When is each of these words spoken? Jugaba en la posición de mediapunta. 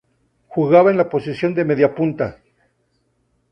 Jugaba 0.47 0.89
en 0.89 0.97
la 0.97 1.07
posición 1.11 1.53
de 1.53 1.63
mediapunta. 1.63 2.39